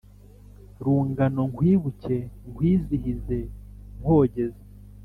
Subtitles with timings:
[0.83, 2.17] Rungano nkwibuke,
[2.49, 3.39] nkwizihize
[3.99, 4.63] nkogeza